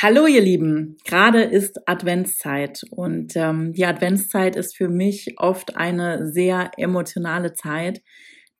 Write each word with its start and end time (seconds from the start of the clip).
Hallo 0.00 0.28
ihr 0.28 0.42
Lieben, 0.42 0.96
gerade 1.04 1.42
ist 1.42 1.88
Adventszeit 1.88 2.84
und 2.90 3.34
ähm, 3.34 3.72
die 3.72 3.84
Adventszeit 3.84 4.54
ist 4.54 4.76
für 4.76 4.88
mich 4.88 5.34
oft 5.38 5.76
eine 5.76 6.30
sehr 6.30 6.70
emotionale 6.76 7.52
Zeit, 7.54 8.00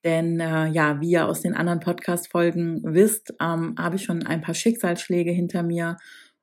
denn 0.02 0.40
äh, 0.40 0.66
ja, 0.66 1.00
wie 1.00 1.10
ihr 1.10 1.28
aus 1.28 1.40
den 1.40 1.54
anderen 1.54 1.78
Podcast-Folgen 1.78 2.82
wisst, 2.82 3.34
ähm, 3.40 3.76
habe 3.78 3.94
ich 3.94 4.02
schon 4.02 4.26
ein 4.26 4.40
paar 4.40 4.56
Schicksalsschläge 4.56 5.30
hinter 5.30 5.62
mir 5.62 5.98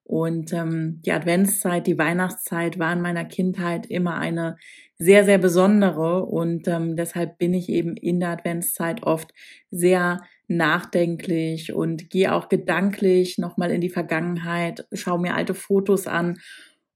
und 0.06 0.54
ähm, 0.54 1.02
die 1.06 1.12
Adventszeit, 1.12 1.88
die 1.88 1.98
Weihnachtszeit 1.98 2.80
war 2.80 2.94
in 2.94 3.02
meiner 3.02 3.26
Kindheit 3.26 3.88
immer 3.88 4.18
eine 4.18 4.56
sehr, 4.98 5.26
sehr 5.26 5.40
besondere 5.40 6.24
und 6.24 6.70
ähm, 6.70 6.96
deshalb 6.96 7.38
bin 7.38 7.54
ich 7.54 7.68
eben 7.68 7.98
in 7.98 8.22
der 8.22 8.30
Adventszeit 8.30 9.04
oft 9.04 9.34
sehr 9.72 10.22
nachdenklich 10.48 11.74
und 11.74 12.10
gehe 12.10 12.34
auch 12.34 12.50
gedanklich 12.50 13.38
nochmal 13.38 13.72
in 13.72 13.82
die 13.82 13.90
Vergangenheit, 13.90 14.88
schaue 14.94 15.20
mir 15.20 15.36
alte 15.36 15.54
Fotos 15.54 16.08
an 16.08 16.38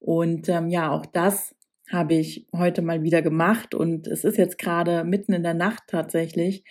und 0.00 0.48
ähm, 0.48 0.68
ja, 0.68 0.90
auch 0.90 1.06
das 1.06 1.54
habe 1.90 2.14
ich 2.14 2.46
heute 2.54 2.82
mal 2.82 3.02
wieder 3.02 3.22
gemacht 3.22 3.74
und 3.74 4.06
es 4.06 4.24
ist 4.24 4.38
jetzt 4.38 4.58
gerade 4.58 5.04
mitten 5.04 5.32
in 5.32 5.42
der 5.42 5.54
Nacht 5.54 5.82
tatsächlich. 5.88 6.64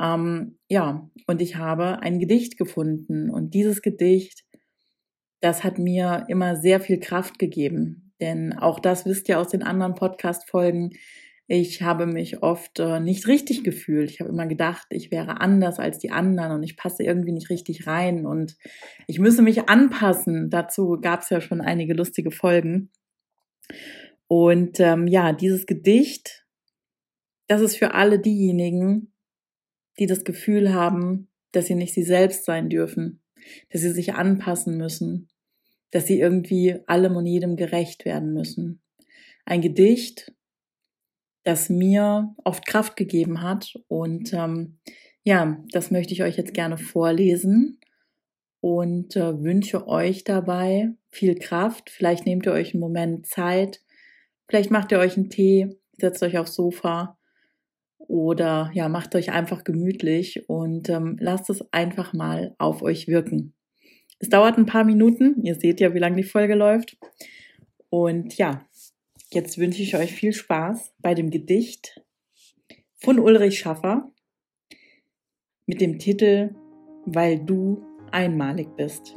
Ähm, 0.00 0.58
ja, 0.68 1.08
und 1.26 1.42
ich 1.42 1.56
habe 1.56 2.00
ein 2.00 2.18
Gedicht 2.18 2.56
gefunden 2.56 3.30
und 3.30 3.54
dieses 3.54 3.82
Gedicht, 3.82 4.44
das 5.40 5.62
hat 5.62 5.78
mir 5.78 6.24
immer 6.28 6.56
sehr 6.56 6.80
viel 6.80 6.98
Kraft 6.98 7.38
gegeben. 7.38 8.12
Denn 8.20 8.54
auch 8.54 8.80
das 8.80 9.04
wisst 9.06 9.28
ihr 9.28 9.38
aus 9.38 9.48
den 9.48 9.62
anderen 9.62 9.94
Podcast-Folgen. 9.94 10.92
Ich 11.46 11.82
habe 11.82 12.06
mich 12.06 12.42
oft 12.42 12.80
äh, 12.80 13.00
nicht 13.00 13.26
richtig 13.26 13.64
gefühlt. 13.64 14.10
Ich 14.10 14.20
habe 14.20 14.30
immer 14.30 14.46
gedacht, 14.46 14.86
ich 14.90 15.10
wäre 15.10 15.40
anders 15.40 15.78
als 15.78 15.98
die 15.98 16.10
anderen 16.10 16.52
und 16.52 16.62
ich 16.62 16.76
passe 16.76 17.02
irgendwie 17.02 17.32
nicht 17.32 17.50
richtig 17.50 17.86
rein 17.86 18.24
und 18.24 18.56
ich 19.06 19.18
müsse 19.18 19.42
mich 19.42 19.68
anpassen. 19.68 20.48
Dazu 20.48 20.98
gab 21.02 21.20
es 21.20 21.28
ja 21.28 21.42
schon 21.42 21.60
einige 21.60 21.92
lustige 21.92 22.30
Folgen. 22.30 22.90
Und 24.26 24.80
ähm, 24.80 25.06
ja, 25.06 25.32
dieses 25.32 25.66
Gedicht, 25.66 26.46
das 27.46 27.60
ist 27.60 27.76
für 27.76 27.92
alle 27.92 28.18
diejenigen, 28.18 29.12
die 29.98 30.06
das 30.06 30.24
Gefühl 30.24 30.72
haben, 30.72 31.28
dass 31.52 31.66
sie 31.66 31.74
nicht 31.74 31.92
sie 31.92 32.02
selbst 32.02 32.46
sein 32.46 32.70
dürfen, 32.70 33.22
dass 33.70 33.82
sie 33.82 33.92
sich 33.92 34.14
anpassen 34.14 34.78
müssen, 34.78 35.28
dass 35.90 36.06
sie 36.06 36.18
irgendwie 36.18 36.80
allem 36.86 37.16
und 37.16 37.26
jedem 37.26 37.56
gerecht 37.56 38.06
werden 38.06 38.32
müssen. 38.32 38.82
Ein 39.44 39.60
Gedicht, 39.60 40.32
das 41.44 41.68
mir 41.68 42.34
oft 42.42 42.66
Kraft 42.66 42.96
gegeben 42.96 43.42
hat 43.42 43.74
und 43.88 44.32
ähm, 44.32 44.78
ja, 45.22 45.58
das 45.72 45.90
möchte 45.90 46.12
ich 46.12 46.22
euch 46.22 46.36
jetzt 46.36 46.54
gerne 46.54 46.76
vorlesen 46.76 47.80
und 48.60 49.16
äh, 49.16 49.42
wünsche 49.42 49.88
euch 49.88 50.24
dabei 50.24 50.90
viel 51.10 51.34
Kraft. 51.34 51.90
Vielleicht 51.90 52.26
nehmt 52.26 52.46
ihr 52.46 52.52
euch 52.52 52.74
einen 52.74 52.80
Moment 52.80 53.26
Zeit, 53.26 53.80
vielleicht 54.48 54.70
macht 54.70 54.92
ihr 54.92 54.98
euch 54.98 55.16
einen 55.16 55.30
Tee, 55.30 55.78
setzt 55.98 56.22
euch 56.22 56.38
aufs 56.38 56.54
Sofa 56.54 57.18
oder 57.98 58.70
ja, 58.74 58.88
macht 58.88 59.14
euch 59.14 59.32
einfach 59.32 59.64
gemütlich 59.64 60.48
und 60.48 60.88
ähm, 60.88 61.16
lasst 61.20 61.48
es 61.50 61.72
einfach 61.72 62.12
mal 62.12 62.54
auf 62.58 62.82
euch 62.82 63.06
wirken. 63.08 63.54
Es 64.18 64.28
dauert 64.28 64.56
ein 64.56 64.66
paar 64.66 64.84
Minuten. 64.84 65.42
Ihr 65.42 65.54
seht 65.54 65.80
ja, 65.80 65.92
wie 65.94 65.98
lange 65.98 66.16
die 66.16 66.22
Folge 66.22 66.54
läuft. 66.54 66.96
Und 67.90 68.36
ja, 68.38 68.64
jetzt 69.34 69.58
wünsche 69.58 69.82
ich 69.82 69.96
euch 69.96 70.12
viel 70.12 70.32
Spaß 70.32 70.94
bei 71.00 71.14
dem 71.14 71.30
Gedicht 71.30 72.00
von 72.96 73.18
Ulrich 73.18 73.58
Schaffer 73.58 74.12
mit 75.66 75.80
dem 75.80 75.98
Titel 75.98 76.54
Weil 77.04 77.38
du 77.44 77.82
einmalig 78.12 78.68
bist. 78.76 79.16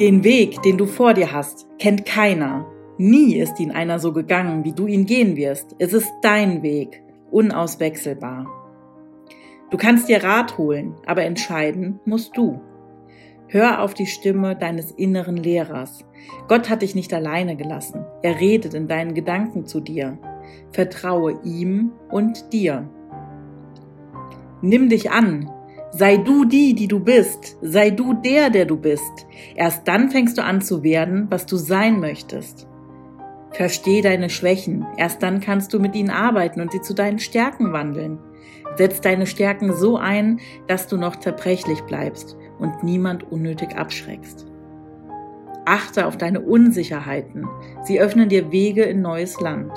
Den 0.00 0.22
Weg, 0.22 0.62
den 0.62 0.78
du 0.78 0.86
vor 0.86 1.12
dir 1.12 1.32
hast, 1.32 1.66
kennt 1.80 2.06
keiner. 2.06 2.70
Nie 2.98 3.36
ist 3.36 3.58
ihn 3.58 3.72
einer 3.72 3.98
so 3.98 4.12
gegangen, 4.12 4.64
wie 4.64 4.72
du 4.72 4.86
ihn 4.86 5.06
gehen 5.06 5.36
wirst. 5.36 5.74
Es 5.80 5.92
ist 5.92 6.08
dein 6.22 6.62
Weg, 6.62 7.02
unauswechselbar. 7.30 8.46
Du 9.70 9.76
kannst 9.76 10.08
dir 10.08 10.22
Rat 10.24 10.56
holen, 10.56 10.94
aber 11.06 11.24
entscheiden 11.24 12.00
musst 12.04 12.36
du. 12.36 12.60
Hör 13.48 13.82
auf 13.82 13.94
die 13.94 14.06
Stimme 14.06 14.56
deines 14.56 14.90
inneren 14.90 15.36
Lehrers. 15.36 16.04
Gott 16.48 16.68
hat 16.68 16.82
dich 16.82 16.94
nicht 16.94 17.14
alleine 17.14 17.56
gelassen. 17.56 18.04
Er 18.22 18.40
redet 18.40 18.74
in 18.74 18.88
deinen 18.88 19.14
Gedanken 19.14 19.64
zu 19.64 19.80
dir. 19.80 20.18
Vertraue 20.70 21.40
ihm 21.44 21.92
und 22.10 22.52
dir. 22.52 22.88
Nimm 24.60 24.90
dich 24.90 25.10
an. 25.10 25.50
Sei 25.90 26.18
du 26.18 26.44
die, 26.44 26.74
die 26.74 26.88
du 26.88 27.00
bist. 27.00 27.56
Sei 27.62 27.88
du 27.88 28.12
der, 28.12 28.50
der 28.50 28.66
du 28.66 28.76
bist. 28.76 29.26
Erst 29.54 29.88
dann 29.88 30.10
fängst 30.10 30.36
du 30.36 30.44
an 30.44 30.60
zu 30.60 30.82
werden, 30.82 31.26
was 31.30 31.46
du 31.46 31.56
sein 31.56 32.00
möchtest. 32.00 32.67
Versteh 33.52 34.02
deine 34.02 34.30
Schwächen, 34.30 34.86
erst 34.96 35.22
dann 35.22 35.40
kannst 35.40 35.72
du 35.72 35.80
mit 35.80 35.96
ihnen 35.96 36.10
arbeiten 36.10 36.60
und 36.60 36.70
sie 36.72 36.80
zu 36.80 36.94
deinen 36.94 37.18
Stärken 37.18 37.72
wandeln. 37.72 38.18
Setz 38.76 39.00
deine 39.00 39.26
Stärken 39.26 39.72
so 39.72 39.96
ein, 39.96 40.40
dass 40.66 40.86
du 40.86 40.96
noch 40.96 41.16
zerbrechlich 41.16 41.82
bleibst 41.82 42.36
und 42.58 42.84
niemand 42.84 43.30
unnötig 43.32 43.76
abschreckst. 43.76 44.46
Achte 45.64 46.06
auf 46.06 46.16
deine 46.16 46.40
Unsicherheiten, 46.40 47.46
sie 47.84 48.00
öffnen 48.00 48.28
dir 48.28 48.52
Wege 48.52 48.84
in 48.84 49.02
neues 49.02 49.40
Land. 49.40 49.72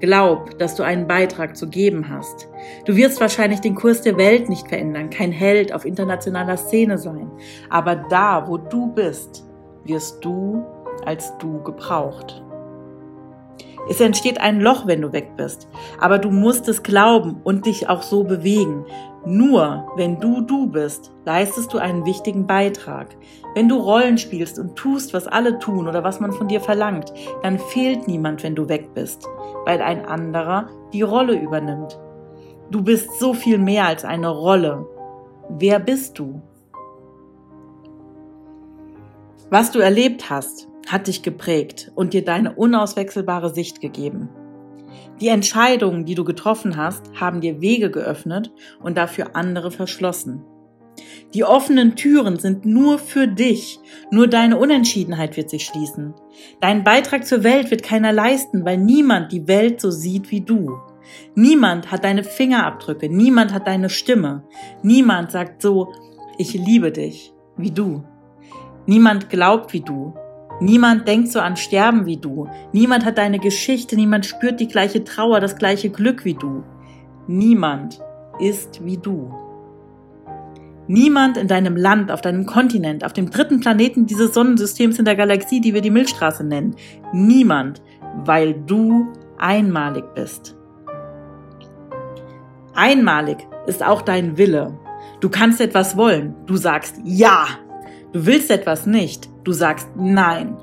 Glaub, 0.00 0.58
dass 0.58 0.74
du 0.74 0.82
einen 0.82 1.06
Beitrag 1.06 1.56
zu 1.56 1.68
geben 1.68 2.08
hast. 2.10 2.48
Du 2.84 2.94
wirst 2.96 3.20
wahrscheinlich 3.20 3.60
den 3.60 3.74
Kurs 3.74 4.02
der 4.02 4.18
Welt 4.18 4.48
nicht 4.48 4.68
verändern, 4.68 5.08
kein 5.08 5.32
Held 5.32 5.72
auf 5.72 5.84
internationaler 5.84 6.56
Szene 6.56 6.98
sein, 6.98 7.30
aber 7.70 7.96
da, 7.96 8.46
wo 8.46 8.58
du 8.58 8.92
bist, 8.92 9.44
wirst 9.84 10.24
du 10.24 10.64
als 11.06 11.36
du 11.38 11.62
gebraucht. 11.62 12.42
Es 13.88 14.00
entsteht 14.00 14.40
ein 14.40 14.60
Loch, 14.60 14.86
wenn 14.86 15.02
du 15.02 15.12
weg 15.12 15.36
bist, 15.36 15.68
aber 16.00 16.18
du 16.18 16.30
musst 16.30 16.68
es 16.68 16.82
glauben 16.82 17.40
und 17.44 17.66
dich 17.66 17.88
auch 17.88 18.02
so 18.02 18.24
bewegen. 18.24 18.86
Nur 19.26 19.86
wenn 19.96 20.20
du 20.20 20.40
du 20.40 20.66
bist, 20.66 21.12
leistest 21.24 21.72
du 21.72 21.78
einen 21.78 22.04
wichtigen 22.06 22.46
Beitrag. 22.46 23.16
Wenn 23.54 23.68
du 23.68 23.76
Rollen 23.76 24.18
spielst 24.18 24.58
und 24.58 24.76
tust, 24.76 25.12
was 25.14 25.26
alle 25.26 25.58
tun 25.58 25.86
oder 25.86 26.02
was 26.02 26.20
man 26.20 26.32
von 26.32 26.48
dir 26.48 26.60
verlangt, 26.60 27.12
dann 27.42 27.58
fehlt 27.58 28.08
niemand, 28.08 28.42
wenn 28.42 28.54
du 28.54 28.68
weg 28.68 28.94
bist, 28.94 29.26
weil 29.64 29.80
ein 29.82 30.04
anderer 30.06 30.68
die 30.92 31.02
Rolle 31.02 31.38
übernimmt. 31.38 31.98
Du 32.70 32.82
bist 32.82 33.18
so 33.18 33.34
viel 33.34 33.58
mehr 33.58 33.86
als 33.86 34.04
eine 34.04 34.28
Rolle. 34.28 34.86
Wer 35.48 35.78
bist 35.78 36.18
du? 36.18 36.40
Was 39.50 39.70
du 39.70 39.78
erlebt 39.78 40.30
hast, 40.30 40.68
hat 40.88 41.06
dich 41.06 41.22
geprägt 41.22 41.90
und 41.94 42.12
dir 42.12 42.24
deine 42.24 42.54
unauswechselbare 42.54 43.52
Sicht 43.52 43.80
gegeben. 43.80 44.28
Die 45.20 45.28
Entscheidungen, 45.28 46.04
die 46.04 46.14
du 46.14 46.24
getroffen 46.24 46.76
hast, 46.76 47.02
haben 47.18 47.40
dir 47.40 47.60
Wege 47.60 47.90
geöffnet 47.90 48.52
und 48.82 48.96
dafür 48.96 49.34
andere 49.34 49.70
verschlossen. 49.70 50.44
Die 51.32 51.44
offenen 51.44 51.96
Türen 51.96 52.38
sind 52.38 52.64
nur 52.64 52.98
für 52.98 53.26
dich, 53.26 53.80
nur 54.10 54.28
deine 54.28 54.56
Unentschiedenheit 54.56 55.36
wird 55.36 55.50
sich 55.50 55.64
schließen. 55.64 56.14
Deinen 56.60 56.84
Beitrag 56.84 57.26
zur 57.26 57.42
Welt 57.42 57.70
wird 57.70 57.82
keiner 57.82 58.12
leisten, 58.12 58.64
weil 58.64 58.78
niemand 58.78 59.32
die 59.32 59.48
Welt 59.48 59.80
so 59.80 59.90
sieht 59.90 60.30
wie 60.30 60.40
du. 60.40 60.78
Niemand 61.34 61.90
hat 61.90 62.04
deine 62.04 62.22
Fingerabdrücke, 62.22 63.08
niemand 63.08 63.52
hat 63.52 63.66
deine 63.66 63.90
Stimme, 63.90 64.44
niemand 64.82 65.32
sagt 65.32 65.62
so, 65.62 65.92
ich 66.38 66.54
liebe 66.54 66.92
dich 66.92 67.32
wie 67.56 67.70
du. 67.70 68.04
Niemand 68.86 69.30
glaubt 69.30 69.72
wie 69.72 69.80
du, 69.80 70.14
Niemand 70.60 71.08
denkt 71.08 71.32
so 71.32 71.40
an 71.40 71.56
Sterben 71.56 72.06
wie 72.06 72.16
du. 72.16 72.48
Niemand 72.72 73.04
hat 73.04 73.18
deine 73.18 73.38
Geschichte, 73.38 73.96
niemand 73.96 74.26
spürt 74.26 74.60
die 74.60 74.68
gleiche 74.68 75.04
Trauer, 75.04 75.40
das 75.40 75.56
gleiche 75.56 75.90
Glück 75.90 76.24
wie 76.24 76.34
du. 76.34 76.62
Niemand 77.26 78.00
ist 78.38 78.84
wie 78.84 78.98
du. 78.98 79.32
Niemand 80.86 81.38
in 81.38 81.48
deinem 81.48 81.76
Land, 81.76 82.10
auf 82.12 82.20
deinem 82.20 82.44
Kontinent, 82.44 83.04
auf 83.04 83.14
dem 83.14 83.30
dritten 83.30 83.60
Planeten 83.60 84.06
dieses 84.06 84.34
Sonnensystems 84.34 84.98
in 84.98 85.06
der 85.06 85.16
Galaxie, 85.16 85.60
die 85.60 85.72
wir 85.72 85.80
die 85.80 85.90
Milchstraße 85.90 86.44
nennen. 86.44 86.76
Niemand, 87.12 87.82
weil 88.24 88.54
du 88.54 89.06
einmalig 89.38 90.04
bist. 90.14 90.56
Einmalig 92.74 93.46
ist 93.66 93.84
auch 93.84 94.02
dein 94.02 94.36
Wille. 94.36 94.78
Du 95.20 95.30
kannst 95.30 95.60
etwas 95.60 95.96
wollen. 95.96 96.34
Du 96.46 96.56
sagst 96.56 96.96
Ja. 97.02 97.46
Du 98.12 98.26
willst 98.26 98.50
etwas 98.50 98.86
nicht. 98.86 99.30
Du 99.44 99.52
sagst 99.52 99.88
Nein. 99.94 100.56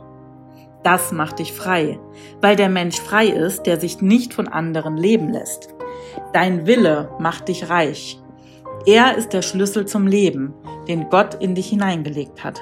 Das 0.83 1.11
macht 1.11 1.37
dich 1.39 1.53
frei, 1.53 1.99
weil 2.41 2.55
der 2.55 2.69
Mensch 2.69 2.99
frei 2.99 3.27
ist, 3.27 3.67
der 3.67 3.79
sich 3.79 4.01
nicht 4.01 4.33
von 4.33 4.47
anderen 4.47 4.97
leben 4.97 5.29
lässt. 5.29 5.69
Dein 6.33 6.65
Wille 6.65 7.11
macht 7.19 7.47
dich 7.47 7.69
reich. 7.69 8.19
Er 8.87 9.15
ist 9.15 9.33
der 9.33 9.43
Schlüssel 9.43 9.85
zum 9.85 10.07
Leben, 10.07 10.55
den 10.87 11.09
Gott 11.09 11.35
in 11.35 11.53
dich 11.53 11.69
hineingelegt 11.69 12.43
hat. 12.43 12.59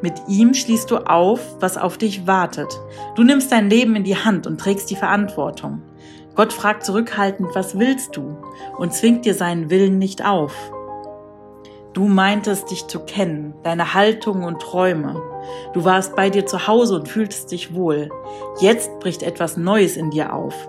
Mit 0.00 0.14
ihm 0.28 0.54
schließt 0.54 0.90
du 0.90 0.98
auf, 0.98 1.40
was 1.60 1.76
auf 1.76 1.98
dich 1.98 2.26
wartet. 2.26 2.68
Du 3.14 3.22
nimmst 3.22 3.52
dein 3.52 3.68
Leben 3.68 3.96
in 3.96 4.04
die 4.04 4.16
Hand 4.16 4.46
und 4.46 4.58
trägst 4.58 4.90
die 4.90 4.96
Verantwortung. 4.96 5.82
Gott 6.34 6.52
fragt 6.52 6.84
zurückhaltend, 6.84 7.54
was 7.54 7.78
willst 7.78 8.16
du? 8.16 8.36
und 8.78 8.92
zwingt 8.92 9.24
dir 9.24 9.34
seinen 9.34 9.70
Willen 9.70 9.98
nicht 9.98 10.24
auf. 10.24 10.54
Du 11.94 12.08
meintest 12.08 12.72
dich 12.72 12.88
zu 12.88 12.98
kennen, 13.00 13.54
deine 13.62 13.94
Haltung 13.94 14.42
und 14.42 14.60
Träume. 14.60 15.22
Du 15.74 15.84
warst 15.84 16.16
bei 16.16 16.28
dir 16.28 16.44
zu 16.44 16.66
Hause 16.66 16.96
und 16.96 17.08
fühltest 17.08 17.52
dich 17.52 17.72
wohl. 17.72 18.10
Jetzt 18.60 18.98
bricht 18.98 19.22
etwas 19.22 19.56
Neues 19.56 19.96
in 19.96 20.10
dir 20.10 20.34
auf. 20.34 20.68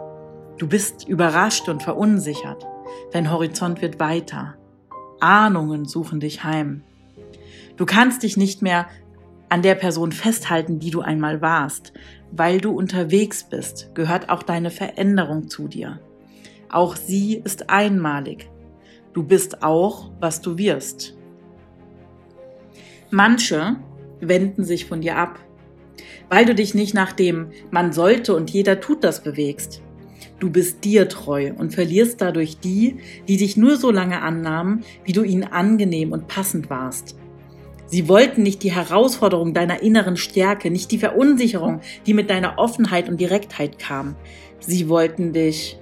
Du 0.59 0.67
bist 0.67 1.07
überrascht 1.07 1.67
und 1.67 1.81
verunsichert. 1.81 2.67
Dein 3.11 3.31
Horizont 3.31 3.81
wird 3.81 3.99
weiter. 3.99 4.53
Ahnungen 5.19 5.85
suchen 5.85 6.19
dich 6.19 6.43
heim. 6.43 6.83
Du 7.75 7.87
kannst 7.87 8.21
dich 8.21 8.37
nicht 8.37 8.61
mehr 8.61 8.85
an 9.49 9.63
der 9.63 9.75
Person 9.75 10.11
festhalten, 10.11 10.77
die 10.77 10.91
du 10.91 11.01
einmal 11.01 11.41
warst. 11.41 11.91
Weil 12.31 12.61
du 12.61 12.71
unterwegs 12.71 13.45
bist, 13.45 13.95
gehört 13.95 14.29
auch 14.29 14.43
deine 14.43 14.69
Veränderung 14.69 15.49
zu 15.49 15.67
dir. 15.67 15.99
Auch 16.69 16.95
sie 16.95 17.41
ist 17.43 17.71
einmalig. 17.71 18.47
Du 19.13 19.23
bist 19.23 19.63
auch, 19.63 20.11
was 20.19 20.41
du 20.41 20.57
wirst. 20.57 21.14
Manche 23.15 23.77
wenden 24.19 24.65
sich 24.65 24.87
von 24.87 24.99
dir 24.99 25.15
ab, 25.15 25.39
weil 26.27 26.43
du 26.43 26.53
dich 26.53 26.75
nicht 26.75 26.93
nach 26.93 27.13
dem 27.13 27.47
man 27.71 27.93
sollte 27.93 28.35
und 28.35 28.49
jeder 28.49 28.81
tut 28.81 29.05
das 29.05 29.23
bewegst. 29.23 29.81
Du 30.41 30.49
bist 30.49 30.83
dir 30.83 31.07
treu 31.07 31.53
und 31.57 31.73
verlierst 31.73 32.19
dadurch 32.19 32.57
die, 32.59 32.97
die 33.29 33.37
dich 33.37 33.55
nur 33.55 33.77
so 33.77 33.89
lange 33.89 34.21
annahmen, 34.21 34.83
wie 35.05 35.13
du 35.13 35.23
ihnen 35.23 35.45
angenehm 35.45 36.11
und 36.11 36.27
passend 36.27 36.69
warst. 36.69 37.15
Sie 37.85 38.09
wollten 38.09 38.43
nicht 38.43 38.63
die 38.63 38.73
Herausforderung 38.73 39.53
deiner 39.53 39.81
inneren 39.81 40.17
Stärke, 40.17 40.69
nicht 40.69 40.91
die 40.91 40.99
Verunsicherung, 40.99 41.79
die 42.05 42.13
mit 42.13 42.29
deiner 42.29 42.59
Offenheit 42.59 43.07
und 43.07 43.21
Direktheit 43.21 43.79
kam. 43.79 44.17
Sie 44.59 44.89
wollten 44.89 45.31
dich 45.31 45.79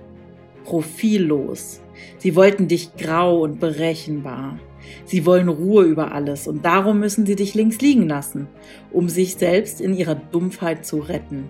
profillos. 0.65 1.81
Sie 2.17 2.35
wollten 2.35 2.67
dich 2.67 2.95
grau 2.95 3.41
und 3.41 3.59
berechenbar. 3.59 4.59
Sie 5.05 5.25
wollen 5.25 5.47
Ruhe 5.47 5.83
über 5.83 6.11
alles 6.11 6.47
und 6.47 6.65
darum 6.65 6.99
müssen 6.99 7.25
sie 7.25 7.35
dich 7.35 7.53
links 7.53 7.79
liegen 7.79 8.07
lassen, 8.07 8.47
um 8.91 9.09
sich 9.09 9.35
selbst 9.35 9.81
in 9.81 9.93
ihrer 9.93 10.15
Dumpfheit 10.15 10.85
zu 10.85 10.99
retten. 10.99 11.49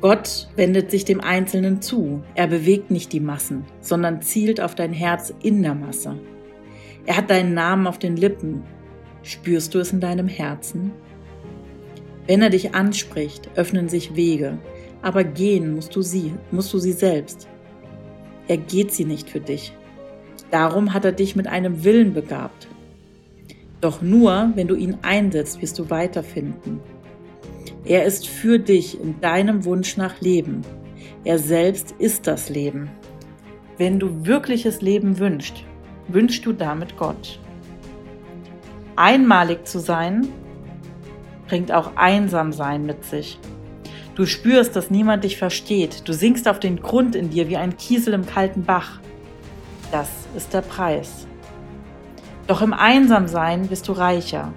Gott 0.00 0.48
wendet 0.56 0.90
sich 0.90 1.04
dem 1.04 1.20
Einzelnen 1.20 1.80
zu. 1.80 2.22
Er 2.34 2.48
bewegt 2.48 2.90
nicht 2.90 3.12
die 3.12 3.20
Massen, 3.20 3.64
sondern 3.80 4.20
zielt 4.20 4.60
auf 4.60 4.74
dein 4.74 4.92
Herz 4.92 5.32
in 5.42 5.62
der 5.62 5.76
Masse. 5.76 6.18
Er 7.06 7.16
hat 7.16 7.30
deinen 7.30 7.54
Namen 7.54 7.86
auf 7.86 8.00
den 8.00 8.16
Lippen. 8.16 8.64
Spürst 9.22 9.74
du 9.74 9.78
es 9.78 9.92
in 9.92 10.00
deinem 10.00 10.26
Herzen? 10.26 10.90
Wenn 12.26 12.42
er 12.42 12.50
dich 12.50 12.74
anspricht, 12.74 13.50
öffnen 13.54 13.88
sich 13.88 14.16
Wege, 14.16 14.58
aber 15.02 15.22
gehen 15.22 15.74
musst 15.74 15.94
du 15.94 16.02
sie, 16.02 16.34
musst 16.50 16.72
du 16.72 16.78
sie 16.78 16.92
selbst. 16.92 17.48
Er 18.48 18.56
geht 18.56 18.92
sie 18.92 19.04
nicht 19.04 19.30
für 19.30 19.40
dich. 19.40 19.72
Darum 20.50 20.92
hat 20.92 21.04
er 21.04 21.12
dich 21.12 21.36
mit 21.36 21.46
einem 21.46 21.84
Willen 21.84 22.12
begabt. 22.12 22.68
Doch 23.80 24.02
nur, 24.02 24.52
wenn 24.54 24.68
du 24.68 24.74
ihn 24.74 24.98
einsetzt, 25.02 25.60
wirst 25.62 25.78
du 25.78 25.90
weiterfinden. 25.90 26.80
Er 27.84 28.04
ist 28.04 28.28
für 28.28 28.58
dich 28.58 29.00
in 29.00 29.20
deinem 29.20 29.64
Wunsch 29.64 29.96
nach 29.96 30.20
Leben. 30.20 30.62
Er 31.24 31.38
selbst 31.38 31.94
ist 31.98 32.26
das 32.26 32.48
Leben. 32.48 32.90
Wenn 33.78 33.98
du 33.98 34.26
wirkliches 34.26 34.82
Leben 34.82 35.18
wünschst, 35.18 35.64
wünschst 36.08 36.46
du 36.46 36.52
damit 36.52 36.96
Gott. 36.96 37.40
Einmalig 38.94 39.66
zu 39.66 39.80
sein, 39.80 40.28
bringt 41.48 41.72
auch 41.72 41.96
Einsamsein 41.96 42.86
mit 42.86 43.04
sich. 43.04 43.38
Du 44.14 44.26
spürst, 44.26 44.76
dass 44.76 44.90
niemand 44.90 45.24
dich 45.24 45.38
versteht. 45.38 46.06
Du 46.06 46.12
sinkst 46.12 46.46
auf 46.46 46.60
den 46.60 46.82
Grund 46.82 47.16
in 47.16 47.30
dir 47.30 47.48
wie 47.48 47.56
ein 47.56 47.76
Kiesel 47.78 48.12
im 48.12 48.26
kalten 48.26 48.64
Bach. 48.64 49.00
Das 49.90 50.08
ist 50.36 50.52
der 50.52 50.60
Preis. 50.60 51.26
Doch 52.46 52.60
im 52.60 52.74
Einsamsein 52.74 53.68
bist 53.68 53.88
du 53.88 53.92
reicher. 53.92 54.52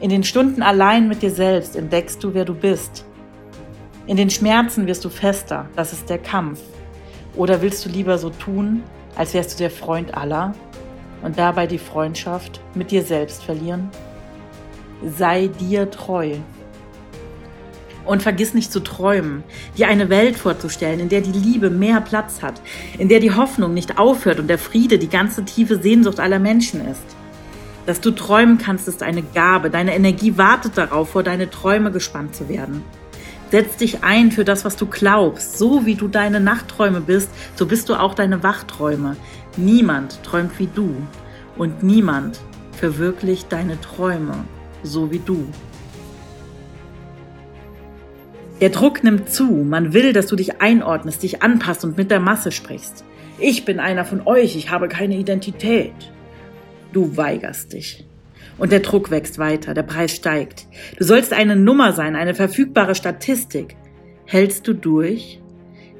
In 0.00 0.10
den 0.10 0.22
Stunden 0.22 0.62
allein 0.62 1.08
mit 1.08 1.22
dir 1.22 1.30
selbst 1.30 1.74
entdeckst 1.74 2.22
du, 2.22 2.34
wer 2.34 2.44
du 2.44 2.54
bist. 2.54 3.04
In 4.06 4.16
den 4.16 4.30
Schmerzen 4.30 4.86
wirst 4.86 5.04
du 5.04 5.08
fester. 5.08 5.68
Das 5.74 5.92
ist 5.92 6.08
der 6.08 6.18
Kampf. 6.18 6.60
Oder 7.34 7.62
willst 7.62 7.84
du 7.84 7.88
lieber 7.88 8.18
so 8.18 8.30
tun, 8.30 8.82
als 9.16 9.34
wärst 9.34 9.54
du 9.54 9.58
der 9.58 9.70
Freund 9.70 10.14
aller 10.16 10.54
und 11.22 11.38
dabei 11.38 11.66
die 11.66 11.78
Freundschaft 11.78 12.60
mit 12.74 12.90
dir 12.90 13.02
selbst 13.02 13.42
verlieren? 13.42 13.90
Sei 15.04 15.48
dir 15.48 15.90
treu. 15.90 16.36
Und 18.04 18.22
vergiss 18.22 18.54
nicht 18.54 18.72
zu 18.72 18.80
träumen, 18.80 19.44
dir 19.76 19.88
eine 19.88 20.08
Welt 20.08 20.36
vorzustellen, 20.36 21.00
in 21.00 21.08
der 21.08 21.20
die 21.20 21.32
Liebe 21.32 21.70
mehr 21.70 22.00
Platz 22.00 22.42
hat, 22.42 22.60
in 22.98 23.08
der 23.08 23.20
die 23.20 23.34
Hoffnung 23.34 23.74
nicht 23.74 23.98
aufhört 23.98 24.40
und 24.40 24.48
der 24.48 24.58
Friede 24.58 24.98
die 24.98 25.08
ganze 25.08 25.44
tiefe 25.44 25.80
Sehnsucht 25.80 26.18
aller 26.18 26.38
Menschen 26.38 26.86
ist. 26.86 27.04
Dass 27.86 28.00
du 28.00 28.10
träumen 28.10 28.58
kannst, 28.58 28.88
ist 28.88 29.02
eine 29.02 29.22
Gabe. 29.22 29.70
Deine 29.70 29.94
Energie 29.94 30.36
wartet 30.36 30.78
darauf, 30.78 31.10
vor 31.10 31.22
deine 31.22 31.50
Träume 31.50 31.90
gespannt 31.90 32.34
zu 32.34 32.48
werden. 32.48 32.82
Setz 33.50 33.76
dich 33.76 34.02
ein 34.02 34.32
für 34.32 34.44
das, 34.44 34.64
was 34.64 34.76
du 34.76 34.86
glaubst. 34.86 35.58
So 35.58 35.84
wie 35.84 35.94
du 35.94 36.08
deine 36.08 36.40
Nachtträume 36.40 37.00
bist, 37.00 37.28
so 37.54 37.66
bist 37.66 37.88
du 37.88 37.94
auch 37.94 38.14
deine 38.14 38.42
Wachträume. 38.42 39.16
Niemand 39.56 40.22
träumt 40.22 40.58
wie 40.58 40.68
du 40.72 40.94
und 41.56 41.82
niemand 41.82 42.40
verwirklicht 42.72 43.52
deine 43.52 43.80
Träume 43.80 44.44
so 44.82 45.10
wie 45.10 45.18
du. 45.18 45.46
Der 48.62 48.70
Druck 48.70 49.02
nimmt 49.02 49.28
zu. 49.28 49.46
Man 49.46 49.92
will, 49.92 50.12
dass 50.12 50.28
du 50.28 50.36
dich 50.36 50.60
einordnest, 50.60 51.24
dich 51.24 51.42
anpasst 51.42 51.84
und 51.84 51.96
mit 51.96 52.12
der 52.12 52.20
Masse 52.20 52.52
sprichst. 52.52 53.04
Ich 53.40 53.64
bin 53.64 53.80
einer 53.80 54.04
von 54.04 54.24
euch, 54.24 54.54
ich 54.54 54.70
habe 54.70 54.86
keine 54.86 55.16
Identität. 55.16 55.92
Du 56.92 57.16
weigerst 57.16 57.72
dich. 57.72 58.06
Und 58.58 58.70
der 58.70 58.78
Druck 58.78 59.10
wächst 59.10 59.40
weiter, 59.40 59.74
der 59.74 59.82
Preis 59.82 60.14
steigt. 60.14 60.68
Du 60.96 61.02
sollst 61.02 61.32
eine 61.32 61.56
Nummer 61.56 61.92
sein, 61.92 62.14
eine 62.14 62.36
verfügbare 62.36 62.94
Statistik. 62.94 63.74
Hältst 64.26 64.68
du 64.68 64.74
durch? 64.74 65.40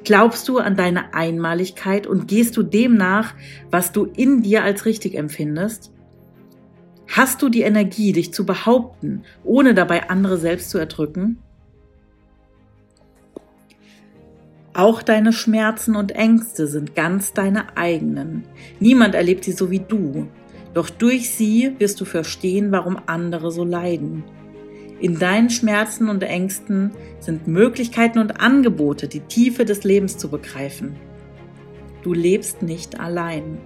Glaubst 0.04 0.48
du 0.48 0.58
an 0.58 0.76
deine 0.76 1.14
Einmaligkeit 1.14 2.06
und 2.06 2.28
gehst 2.28 2.56
du 2.56 2.62
dem 2.62 2.94
nach, 2.96 3.34
was 3.72 3.90
du 3.90 4.04
in 4.04 4.40
dir 4.42 4.62
als 4.62 4.84
richtig 4.84 5.16
empfindest? 5.16 5.92
Hast 7.08 7.42
du 7.42 7.48
die 7.48 7.62
Energie, 7.62 8.12
dich 8.12 8.32
zu 8.32 8.46
behaupten, 8.46 9.24
ohne 9.42 9.74
dabei 9.74 10.10
andere 10.10 10.38
selbst 10.38 10.70
zu 10.70 10.78
erdrücken? 10.78 11.38
Auch 14.74 15.02
deine 15.02 15.34
Schmerzen 15.34 15.96
und 15.96 16.12
Ängste 16.12 16.66
sind 16.66 16.94
ganz 16.94 17.34
deine 17.34 17.76
eigenen. 17.76 18.44
Niemand 18.80 19.14
erlebt 19.14 19.44
sie 19.44 19.52
so 19.52 19.70
wie 19.70 19.80
du. 19.80 20.28
Doch 20.72 20.88
durch 20.88 21.30
sie 21.30 21.74
wirst 21.78 22.00
du 22.00 22.06
verstehen, 22.06 22.72
warum 22.72 22.98
andere 23.04 23.50
so 23.50 23.64
leiden. 23.64 24.24
In 24.98 25.18
deinen 25.18 25.50
Schmerzen 25.50 26.08
und 26.08 26.22
Ängsten 26.22 26.92
sind 27.20 27.46
Möglichkeiten 27.48 28.18
und 28.18 28.40
Angebote, 28.40 29.08
die 29.08 29.20
Tiefe 29.20 29.66
des 29.66 29.84
Lebens 29.84 30.16
zu 30.16 30.30
begreifen. 30.30 30.96
Du 32.02 32.14
lebst 32.14 32.62
nicht 32.62 32.98
allein. 32.98 33.58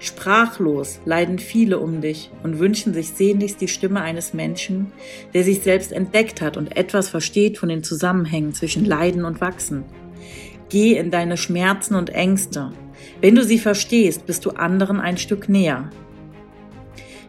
Sprachlos 0.00 0.98
leiden 1.04 1.38
viele 1.38 1.78
um 1.78 2.00
dich 2.00 2.30
und 2.42 2.58
wünschen 2.58 2.94
sich 2.94 3.10
sehnlichst 3.10 3.60
die 3.60 3.68
Stimme 3.68 4.00
eines 4.00 4.34
Menschen, 4.34 4.90
der 5.34 5.44
sich 5.44 5.60
selbst 5.60 5.92
entdeckt 5.92 6.40
hat 6.40 6.56
und 6.56 6.76
etwas 6.76 7.08
versteht 7.08 7.58
von 7.58 7.68
den 7.68 7.84
Zusammenhängen 7.84 8.54
zwischen 8.54 8.84
Leiden 8.86 9.24
und 9.24 9.40
Wachsen. 9.40 9.84
Geh 10.70 10.96
in 10.96 11.10
deine 11.10 11.36
Schmerzen 11.36 11.96
und 11.96 12.10
Ängste. 12.10 12.70
Wenn 13.20 13.34
du 13.34 13.42
sie 13.44 13.58
verstehst, 13.58 14.24
bist 14.24 14.44
du 14.46 14.50
anderen 14.50 15.00
ein 15.00 15.18
Stück 15.18 15.48
näher. 15.48 15.90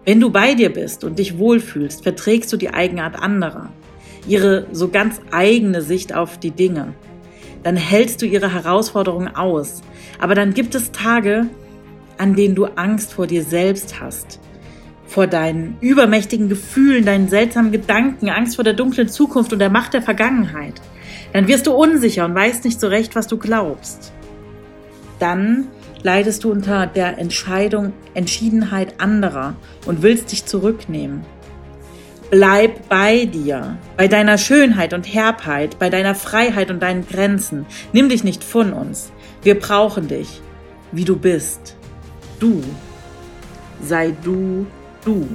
Wenn 0.06 0.20
du 0.20 0.30
bei 0.30 0.54
dir 0.54 0.72
bist 0.72 1.04
und 1.04 1.18
dich 1.18 1.40
wohlfühlst, 1.40 2.04
verträgst 2.04 2.54
du 2.54 2.58
die 2.58 2.70
Eigenart 2.70 3.16
anderer, 3.16 3.70
ihre 4.28 4.68
so 4.72 4.90
ganz 4.90 5.20
eigene 5.32 5.82
Sicht 5.82 6.14
auf 6.14 6.38
die 6.38 6.52
Dinge. 6.52 6.94
Dann 7.64 7.76
hältst 7.76 8.22
du 8.22 8.28
ihre 8.28 8.54
Herausforderungen 8.54 9.36
aus. 9.36 9.82
Aber 10.20 10.36
dann 10.36 10.54
gibt 10.54 10.76
es 10.76 10.92
Tage, 10.92 11.48
an 12.20 12.36
denen 12.36 12.54
du 12.54 12.66
Angst 12.66 13.14
vor 13.14 13.26
dir 13.26 13.44
selbst 13.44 14.00
hast, 14.00 14.40
vor 15.08 15.26
deinen 15.26 15.78
übermächtigen 15.82 16.48
Gefühlen, 16.48 17.06
deinen 17.06 17.28
seltsamen 17.28 17.72
Gedanken, 17.72 18.30
Angst 18.30 18.56
vor 18.56 18.64
der 18.64 18.74
dunklen 18.74 19.10
Zukunft 19.10 19.52
und 19.52 19.60
der 19.60 19.72
Macht 19.72 19.96
der 19.96 20.04
Vergangenheit. 20.04 20.80
Dann 21.34 21.48
wirst 21.48 21.68
du 21.68 21.74
unsicher 21.74 22.26
und 22.26 22.36
weißt 22.36 22.66
nicht 22.66 22.80
so 22.80 22.88
recht, 22.88 23.16
was 23.16 23.28
du 23.28 23.38
glaubst. 23.38 24.12
Dann 25.20 25.68
leidest 26.04 26.44
du 26.44 26.52
unter 26.52 26.88
der 26.88 27.18
Entscheidung, 27.18 27.94
Entschiedenheit 28.14 29.00
anderer 29.00 29.56
und 29.86 30.02
willst 30.02 30.32
dich 30.32 30.46
zurücknehmen. 30.46 31.24
Bleib 32.32 32.88
bei 32.88 33.26
dir, 33.26 33.78
bei 33.98 34.08
deiner 34.08 34.38
Schönheit 34.38 34.94
und 34.94 35.06
Herbheit, 35.06 35.78
bei 35.80 35.90
deiner 35.90 36.16
Freiheit 36.16 36.72
und 36.72 36.82
deinen 36.82 37.06
Grenzen. 37.06 37.66
Nimm 37.92 38.08
dich 38.08 38.24
nicht 38.24 38.44
von 38.44 38.72
uns. 38.72 39.12
Wir 39.44 39.60
brauchen 39.60 40.08
dich, 40.08 40.42
wie 40.92 41.04
du 41.04 41.18
bist. 41.18 41.76
Du. 42.40 42.62
Sei 43.84 44.14
du, 44.24 44.66
du. 45.04 45.28